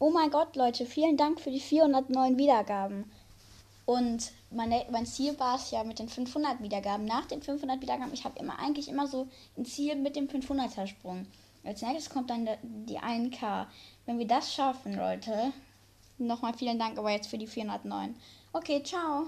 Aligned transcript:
Oh 0.00 0.10
mein 0.10 0.30
Gott, 0.30 0.54
Leute, 0.54 0.86
vielen 0.86 1.16
Dank 1.16 1.40
für 1.40 1.50
die 1.50 1.58
409 1.58 2.38
Wiedergaben. 2.38 3.10
Und 3.84 4.30
meine, 4.50 4.84
mein 4.92 5.06
Ziel 5.06 5.36
war 5.40 5.56
es 5.56 5.72
ja 5.72 5.82
mit 5.82 5.98
den 5.98 6.08
500 6.08 6.62
Wiedergaben. 6.62 7.04
Nach 7.04 7.24
den 7.24 7.42
500 7.42 7.80
Wiedergaben, 7.82 8.14
ich 8.14 8.24
habe 8.24 8.38
immer 8.38 8.58
eigentlich 8.60 8.88
immer 8.88 9.08
so 9.08 9.26
ein 9.56 9.64
Ziel 9.64 9.96
mit 9.96 10.14
dem 10.14 10.28
500er 10.28 10.86
Sprung. 10.86 11.26
Als 11.64 11.82
nächstes 11.82 12.10
kommt 12.10 12.30
dann 12.30 12.48
die 12.62 13.00
1K. 13.00 13.66
Wenn 14.06 14.20
wir 14.20 14.26
das 14.26 14.54
schaffen, 14.54 14.94
Leute, 14.94 15.52
nochmal 16.18 16.54
vielen 16.54 16.78
Dank 16.78 16.96
aber 16.96 17.10
jetzt 17.10 17.28
für 17.28 17.38
die 17.38 17.48
409. 17.48 18.14
Okay, 18.52 18.82
ciao. 18.84 19.26